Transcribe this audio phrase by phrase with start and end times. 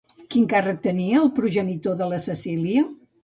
[0.35, 2.89] Quin càrrec tenia el progenitor de la Cecília?